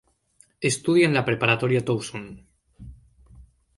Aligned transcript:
Estudia 0.69 1.05
en 1.09 1.13
la 1.17 1.23
Preparatoria 1.29 1.85
Towson. 1.85 2.25